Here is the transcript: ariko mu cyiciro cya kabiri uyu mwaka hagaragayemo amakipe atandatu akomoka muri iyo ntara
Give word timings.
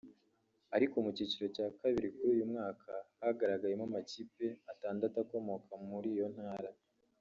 ariko 0.75 0.95
mu 1.03 1.09
cyiciro 1.15 1.47
cya 1.55 1.67
kabiri 1.79 2.07
uyu 2.29 2.43
mwaka 2.51 2.91
hagaragayemo 3.21 3.83
amakipe 3.89 4.45
atandatu 4.71 5.15
akomoka 5.23 5.71
muri 5.89 6.09
iyo 6.15 6.27
ntara 6.35 6.71